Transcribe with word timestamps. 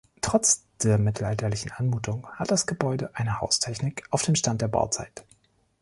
Trotz 0.21 0.65
der 0.81 0.97
mittelalterlichen 0.97 1.69
Anmutung 1.73 2.25
hat 2.33 2.49
das 2.49 2.65
Gebäude 2.65 3.11
eine 3.13 3.39
Haustechnik 3.39 4.03
auf 4.09 4.23
dem 4.23 4.33
Stand 4.33 4.59
der 4.59 4.67
Bauzeit. 4.67 5.23